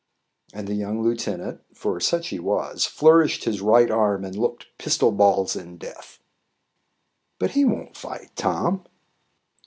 [0.51, 5.11] And the young lieutenant, for such he was, flourished his right arm and looked pistol
[5.11, 6.17] balls and death.
[7.37, 8.83] "But he won't fight, Tom."